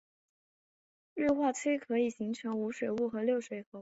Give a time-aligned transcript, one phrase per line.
[1.13, 3.69] 氯化铽可以形成无水物和六水合物。